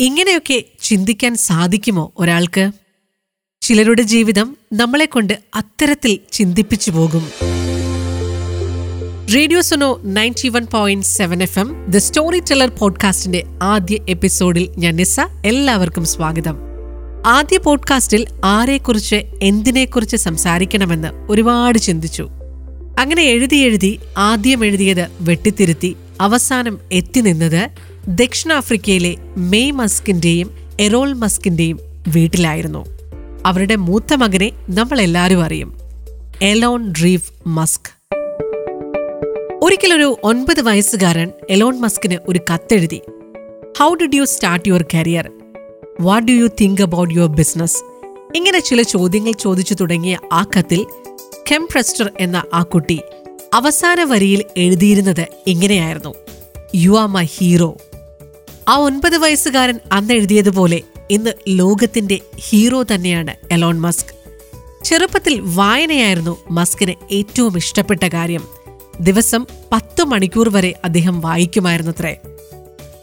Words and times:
ഇങ്ങനെയൊക്കെ 0.00 0.64
ചിന്തിക്കാൻ 0.82 1.36
സാധിക്കുമോ 1.36 2.12
ഒരാൾക്ക്? 2.18 2.70
ചിലരുടെ 3.60 4.02
ജീവിതം 4.02 4.56
നമ്മളെക്കൊണ്ട് 4.72 5.38
അത്തരത്തിൽ 5.54 6.18
ചിന്തിപ്പിച്ചു 6.32 6.90
പോകും. 6.90 7.30
Radio 9.34 9.60
Suno 9.60 10.00
ninety 10.04 10.48
one 10.48 10.66
point 10.66 11.06
seven 11.06 11.42
F 11.42 11.58
M 11.58 11.86
the 11.90 11.96
story 11.96 12.40
teller 12.40 12.68
പോഡ്കാസ്റ്റിന്റെ 12.68 13.44
ആദ്യ 13.62 13.98
എപ്പിസോഡിൽ 14.08 14.68
ഞാൻ 14.78 14.96
നിസ 14.96 15.20
എല്ലാവർക്കും 15.20 16.04
സ്വാഗതം. 16.04 16.56
ആദ്യ 17.26 17.58
പോഡ്കാസ്റ്റിൽ 17.58 18.26
ആരെക്കുറിച്ച് 18.44 19.16
എന്തിനെക്കുറിച്ച് 19.42 20.16
സംസാരിക്കണമെന്ന് 20.16 21.08
ഒരുപാട് 21.08 21.78
ചിന്തിച്ചു. 21.78 22.28
അങ്ങനെ 22.98 23.22
എഴുതി 23.22 23.56
എഴുതി 23.56 24.00
ആദ്യം 24.18 24.64
എഴുതിയത് 24.64 25.06
വെട്ടിത്തിരുത്തി 25.20 25.96
അവസാനം 26.20 26.78
എത്തി 26.92 27.20
നിന്നത് 27.20 27.70
ദക്ഷിണാഫ്രിക്കയിലെ 28.08 29.16
മെയ് 29.36 29.72
മസ്കിന്റെയും 29.72 30.50
എറോൾ 30.80 31.12
മസ്കിന്റെയും 31.12 31.80
വീട്ടിലായിരുന്നു. 32.08 32.86
അവരുടെ 33.46 33.76
മൂത്ത 33.76 34.14
മകനെ 34.14 34.52
നമ്മൾ 34.70 35.00
എല്ലാവരും 35.00 35.42
അറിയും. 35.42 35.78
എലോൺ 36.42 36.92
ഡ്രീഫ് 36.92 37.32
മസ്ക്. 37.46 38.14
ഒരിക്കലൊരു 39.62 40.16
ഒൻപത് 40.22 40.60
വയസ്സുകാരൻ 40.60 41.30
എലോൺ 41.50 41.80
മസ്കിന് 41.80 42.18
ഒരു 42.28 42.40
കത്തെഴുതി. 42.54 43.00
How 43.80 43.94
did 43.94 44.14
you 44.14 44.24
start 44.24 44.68
your 44.68 44.84
career 44.94 45.30
what 46.00 46.28
do 46.28 46.32
you 46.32 46.48
think 46.60 46.82
about 46.82 47.14
your 47.14 47.28
business 47.28 47.78
ഇങ്ങനെ 48.36 48.60
ചില 48.60 48.82
ചോദ്യങ്ങൾ 48.82 49.32
ചോദിച്ചു 49.32 49.74
തുടങ്ങിയ 49.74 50.18
ആ 50.32 50.46
കത്തിൽ 50.58 50.86
കെംപ്രസ്റ്റർ 51.50 52.12
എന്ന 52.18 52.42
ആ 52.54 52.62
കുട്ടി 52.62 53.00
അവസാന 53.54 54.04
വരിയിൽ 54.04 54.44
എഴുതിയിരുന്നത് 54.56 55.26
ഇങ്ങനെയായിരുന്നു. 55.46 56.14
യു 56.74 56.90
ആർ 56.90 57.08
മൈ 57.08 57.24
ഹീറോ 57.24 57.76
ആ 58.68 58.76
ഒൻപത് 58.76 59.18
വയസ്സുകാരൻ 59.18 59.78
അന്ന് 59.92 60.14
എഴുതിയതുപോലെ 60.14 60.82
ഇന്ന് 61.10 61.30
ലോകത്തിന്റെ 61.48 62.20
ഹീറോ 62.36 62.82
തന്നെയാണ് 62.82 63.34
എലോൺ 63.52 63.80
മസ്ക്. 63.80 64.16
ചെറുപ്പത്തിൽ 64.84 65.40
വായനയായിരുന്നു 65.40 66.36
മസ്കിന് 66.50 66.92
ഏറ്റവും 67.12 67.56
ഇഷ്ടപ്പെട്ട 67.56 68.04
കാര്യം. 68.04 68.48
ദിവസം 69.00 69.46
പത്തു 69.72 70.02
മണിക്കൂർ 70.02 70.48
വരെ 70.48 70.74
അദ്ദേഹം 70.84 71.20
വായിക്കുമായിരുന്നത്രേ. 71.20 72.16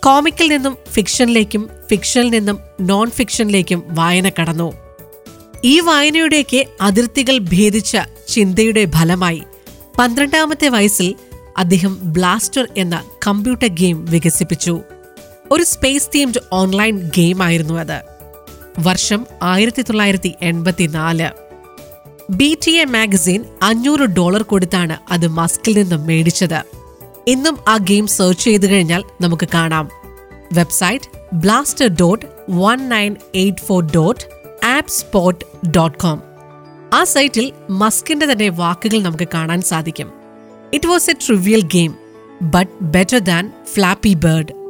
കോമിക്കിൽ 0.06 0.48
നിന്നും 0.48 0.78
ഫിക്ഷനിലേക്കും 0.92 1.70
ഫിക്ഷനിൽ 1.90 2.30
നിന്നും 2.30 2.60
നോൺ 2.82 3.10
ഫിക്ഷനിലേക്കും 3.10 3.84
വായന 3.88 4.30
കടന്നു. 4.30 4.74
ഈ 5.64 5.80
വായനയുടെയൊക്കെ 5.80 6.66
അതിർത്തികൾ 6.82 7.38
ഭേദിച്ച 7.38 7.98
ചിന്തയുടെ 8.28 8.86
ഫലമായി 8.86 9.44
പന്ത്രണ്ടാമത്തെ 10.00 10.70
വയസ്സിൽ 10.70 11.16
അദ്ദേഹം 11.58 11.98
ബ്ലാസ്റ്റർ 12.04 12.68
എന്ന 12.78 13.04
കമ്പ്യൂട്ടർ 13.28 13.68
ഗെയിം 13.68 14.06
വികസിപ്പിച്ചു. 14.06 14.82
ഒരു 15.54 15.64
സ്പേസ് 15.64 16.10
തീംഡ് 16.16 16.42
ഓൺലൈൻ 16.52 16.98
ഗെയിം 17.18 17.44
ആയിരുന്നു 17.44 17.74
അത്. 17.74 18.02
വർഷം 18.80 19.26
ആയിരത്തി 19.44 19.82
തൊള്ളായിരത്തി 19.82 20.36
എൺപത്തിനാല് 20.42 21.28
ബി 22.32 22.58
ടി 22.68 22.72
എ 22.72 22.86
മാഗസിൻ 22.86 23.46
അഞ്ഞൂറ് 23.62 24.00
ഡോളർ 24.00 24.42
കൊടുത്താണ് 24.42 24.98
അത് 25.12 25.28
മസ്കിൽ 25.28 25.78
നിന്നും 25.78 26.06
മേടിച്ചത്. 26.06 26.64
ഇന്നും 27.28 27.58
ആ 27.68 27.78
ഗെയിം 27.78 28.08
സെർച്ച് 28.08 28.44
ചെയ്തു 28.44 28.68
കഴിഞ്ഞാൽ 28.68 29.04
നമുക്ക് 29.22 29.50
കാണാം. 29.54 29.90
Website 30.54 31.36
blaster 31.36 31.88
dot 31.88 32.26
one 32.50 32.90
nine 32.90 33.16
eight 33.36 33.60
four 33.60 33.84
dot 33.84 34.24
app 34.66 34.90
spot 34.90 35.70
dot 35.70 35.98
com 35.98 36.22
ആ 36.94 37.04
സൈറ്റിൽ 37.04 37.54
മസ്കിന്റെ 37.70 38.26
തന്നെ 38.26 38.50
വാക്കുകൾ 38.50 39.02
നമുക്ക് 39.02 39.28
കാണാൻ 39.34 39.62
സാധിക്കും. 39.62 40.12
It 40.74 40.88
was 40.88 41.10
a 41.10 41.14
trivial 41.28 41.62
game 41.62 41.96
but 42.42 42.84
better 42.84 43.18
than 43.18 43.52
flappy 43.74 44.14
bird 44.14 44.63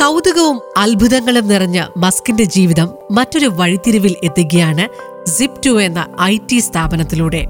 കൗതുകവും 0.00 0.58
അത്ഭുതങ്ങളും 0.76 1.48
നിറഞ്ഞ 1.48 1.78
മസ്കിന്റെ 1.96 2.44
ജീവിതം 2.44 2.88
മറ്റൊരു 3.10 3.46
വഴിത്തിരിവിൽ 3.46 4.16
എത്തുകയാണ് 4.24 4.84
സിപ് 5.30 5.58
ടു 5.66 5.82
എന്ന 5.82 6.06
ഐ 6.22 6.38
ടി 6.50 6.58
സ്ഥാപനത്തിലൂടെ. 6.58 7.46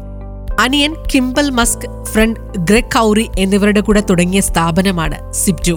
അനിയൻ 0.60 0.94
Kimbal 1.12 1.50
Musk 1.50 1.86
friend 2.04 2.40
Greg 2.58 2.90
Kouri 2.94 3.26
എന്നിവരുടെ 3.38 3.80
കൂടെ 3.80 4.00
തുടങ്ങിയ 4.00 4.40
സ്ഥാപനമാണ് 4.40 5.32
സിപ് 5.32 5.62
ടു 5.68 5.76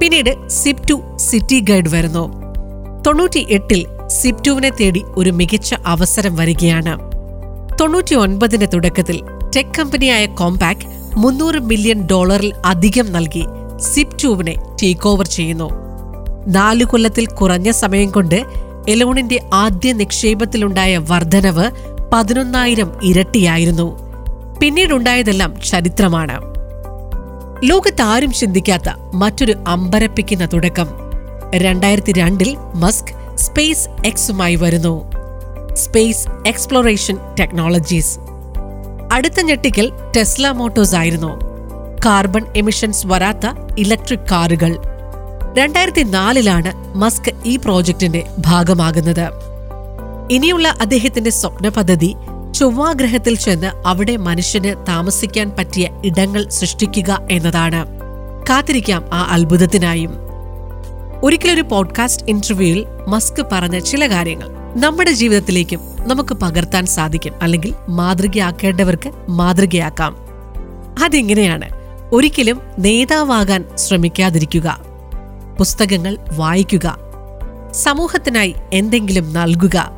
പിന്നീട് 0.00 0.48
സിപ് 0.48 0.88
ടു 0.90 0.96
സിറ്റി 1.16 1.58
ഗൈഡ് 1.60 1.88
വരുന്നു. 1.88 2.24
തൊണ്ണൂറ്റി 3.06 3.46
എട്ടിൽ 3.50 3.82
സിപ് 4.06 4.42
ടുവിനെ 4.46 4.70
തേടി 4.80 5.04
ഒരു 5.16 5.30
മികച്ച 5.30 5.74
അവസരം 5.86 6.36
വരികയാണ്. 6.36 6.96
തൊണ്ണൂറ്റി 7.80 8.14
ഒൻപതിന്റെ 8.14 8.66
തുടക്കത്തിൽ 8.66 9.20
ടെക് 9.56 9.76
കമ്പനിയായ 9.78 10.26
കോംപാക്ട് 10.26 10.88
മുന്നൂറ് 11.16 11.60
മില്യൺ 11.70 12.06
ഡോളറിൽ 12.06 12.52
അധികം 12.64 13.12
നൽകി 13.12 13.44
സിപ് 13.92 14.18
ടുവിനെ 14.24 14.56
ടേക്ക് 14.82 15.08
ഓവർ 15.08 15.26
ചെയ്യുന്നു. 15.28 15.68
നാലു 16.46 16.84
കൊല്ലത്തിൽ 16.84 17.26
കുറഞ്ഞ 17.26 17.70
സമയം 17.70 18.10
കൊണ്ട് 18.10 18.44
എലോണിന്റെ 18.88 19.40
ആദ്യ 19.54 19.92
നിക്ഷേപത്തിലുണ്ടായ 19.92 20.96
വർധനവ് 20.96 21.70
പതിനൊന്നായിരം 22.12 22.92
ഇരട്ടിയായിരുന്നു. 23.02 24.10
പിന്നീടുണ്ടായതെല്ലാം 24.60 25.60
ചരിത്രമാണ്. 25.60 26.40
ലോകത്താരും 27.64 28.32
ചിന്തിക്കാത്ത 28.32 28.88
മറ്റൊരു 29.14 29.54
അമ്പരപ്പിക്കുന്ന 29.68 30.48
തുടക്കം. 30.52 30.88
രണ്ടായിരത്തി 31.54 32.12
രണ്ടിൽ 32.12 32.56
മസ്ക് 32.74 33.38
സ്പേസ് 33.38 33.88
എക്സുമായി 34.06 34.56
വരുന്നു. 34.56 35.12
Space 35.74 36.28
exploration 36.46 37.18
technologies. 37.40 38.18
അടുത്ത 39.12 39.40
ഞെട്ടിക്കൽ 39.40 39.92
ടെസ്ല 40.16 40.50
മോട്ടോഴ്സ് 40.50 40.94
ആയിരുന്നു. 40.94 41.40
കാർബൺ 42.06 42.44
എമിഷൻസ് 42.56 43.06
വരാത്ത 43.06 43.46
ഇലക്ട്രിക് 43.78 44.28
കാറുകൾ. 44.30 44.78
രണ്ടായിരത്തി 45.58 46.00
നാലിലാണ് 46.00 46.96
മസ്ക് 46.96 47.34
ഈ 47.44 47.56
പ്രോജക്റ്റിന്റെ 47.56 48.26
ഭാഗമാകുന്നത്. 48.38 49.30
ഇനിയുള്ള 50.30 50.68
അദ്ദേഹത്തിന്റെ 50.68 51.30
സ്വപ്ന 51.30 51.68
പദ്ധതി 51.68 52.14
ചൊവ്വാഗ്രഹത്തിൽ 52.54 53.36
ചെന്ന് 53.36 53.66
അവിടെ 53.86 54.16
മനുഷ്യന് 54.16 54.86
താമസിക്കാൻ 54.88 55.50
പറ്റിയ 55.58 55.88
ഇടങ്ങൾ 56.04 56.48
സൃഷ്ടിക്കുക 56.48 57.26
എന്നതാണ്. 57.30 57.86
കാത്തിരിക്കാം 58.50 59.04
ആ 59.12 59.28
അത്ഭുതത്തിനായും. 59.30 60.10
ഒരിക്കലൊരു 61.22 61.62
പോഡ്കാസ്റ്റ് 61.62 62.26
ഇന്റർവ്യൂവിൽ 62.28 62.86
മസ്ക് 63.08 63.46
പറഞ്ഞ 63.52 63.78
ചില 63.78 64.10
കാര്യങ്ങൾ 64.10 64.48
നമ്മുടെ 64.76 65.12
ജീവിതത്തിലേക്കും 65.12 65.80
നമുക്ക് 65.98 66.34
പകർത്താൻ 66.34 66.86
സാധിക്കും 66.86 67.32
അല്ലെങ്കിൽ 67.42 67.74
മാതൃകയാക്കേണ്ടവർക്ക് 67.88 69.10
മാതൃകയാക്കാം. 69.28 70.16
അതിങ്ങനെയാണ്? 71.04 71.68
ഒരിക്കലും 72.12 72.60
നേതാവാകാൻ 72.78 73.64
ശ്രമിക്കാതിരിക്കുക. 73.74 74.89
പുസ്തകങ്ങൾ 75.60 76.16
വായിക്കുക. 76.36 76.98
സമൂഹത്തിനായി 77.72 78.54
എന്തെങ്കിലും 78.72 79.32
നൽകുക. 79.32 79.90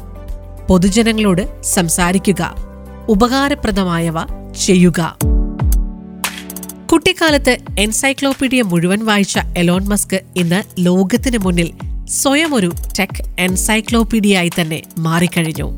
പൊതുജനങ്ങളോട് 0.71 1.63
സംസാരിക്കുക. 1.63 2.55
ഉപകാരപ്രദമായവ 3.09 4.15
ചെയ്യുക. 4.61 5.19
കുട്ടിക്കാലത്ത് 6.93 7.59
എൻസൈക്ലോപീഡിയ 7.79 8.63
മുഴുവൻ 8.63 9.05
വായിച്ച 9.05 9.39
എലോൺ 9.57 9.89
മസ്ക് 9.89 10.21
ഇന്ന് 10.37 10.63
ലോകത്തിന് 10.79 11.39
മുന്നിൽ 11.39 11.73
സ്വയം 12.09 12.55
ഒരു 12.55 12.73
ടെക് 12.99 13.35
എൻസൈക്ലോപീഡിയയായി 13.39 14.51
തന്നെ 14.61 14.83
മാറിക്കഴിഞ്ഞു. 14.99 15.73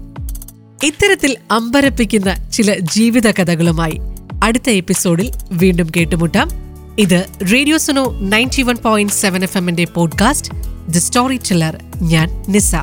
ഇത്തരത്തിൽ 0.84 1.36
അമ്പരപ്പിക്കുന്ന 1.50 2.50
ചില 2.50 2.78
ജീവിത 2.78 3.30
കഥകളുമായി 3.30 4.00
അടുത്ത 4.44 4.70
എപ്പിസോഡിൽ 4.70 5.32
വീണ്ടും 5.52 5.88
കേട്ടുമുട്ടാം. 5.96 6.63
ഇത് 6.98 7.28
radio 7.52 7.76
Suno 7.76 8.18
ninety 8.20 8.62
one 8.62 8.76
point 8.84 9.12
seven 9.12 9.42
F 9.42 9.56
എമ്മിന്റെ 9.56 9.84
പോഡ്കാസ്റ്റ് 9.84 10.52
ദി 10.88 10.98
സ്റ്റോറി 10.98 11.36
ടെല്ലർ 11.36 11.84
ഞാൻ 12.02 12.44
നിസ. 12.48 12.74